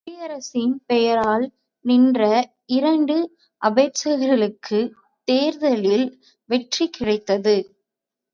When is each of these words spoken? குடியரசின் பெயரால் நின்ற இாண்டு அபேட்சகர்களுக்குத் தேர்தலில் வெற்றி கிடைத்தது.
குடியரசின் 0.06 0.74
பெயரால் 0.86 1.46
நின்ற 1.84 2.20
இாண்டு 2.72 3.16
அபேட்சகர்களுக்குத் 3.62 4.92
தேர்தலில் 5.28 6.06
வெற்றி 6.48 6.88
கிடைத்தது. 6.90 7.56